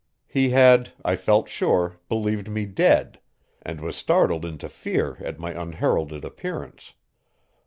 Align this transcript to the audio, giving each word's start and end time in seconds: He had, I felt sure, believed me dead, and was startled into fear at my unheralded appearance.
He 0.25 0.49
had, 0.49 0.93
I 1.05 1.15
felt 1.15 1.47
sure, 1.47 1.99
believed 2.09 2.47
me 2.49 2.65
dead, 2.65 3.19
and 3.61 3.79
was 3.79 3.95
startled 3.95 4.45
into 4.45 4.67
fear 4.67 5.17
at 5.21 5.37
my 5.37 5.51
unheralded 5.51 6.25
appearance. 6.25 6.95